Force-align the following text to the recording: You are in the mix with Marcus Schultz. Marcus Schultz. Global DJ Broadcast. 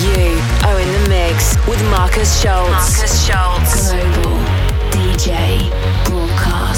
You 0.00 0.40
are 0.66 0.78
in 0.80 0.90
the 0.92 1.08
mix 1.08 1.56
with 1.66 1.82
Marcus 1.90 2.40
Schultz. 2.40 2.70
Marcus 2.70 3.26
Schultz. 3.26 3.92
Global 3.92 4.38
DJ 4.90 5.70
Broadcast. 6.06 6.77